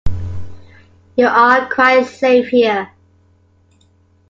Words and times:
You 1.15 1.27
are 1.27 1.71
quite 1.71 2.07
safe 2.07 2.47
here. 2.47 2.91